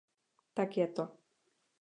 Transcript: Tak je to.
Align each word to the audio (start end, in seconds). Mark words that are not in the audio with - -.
Tak 0.53 0.77
je 0.81 0.87
to. 0.93 1.05